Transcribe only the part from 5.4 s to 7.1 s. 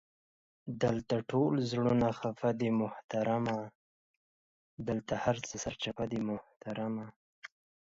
څه سرچپه دي محترمه!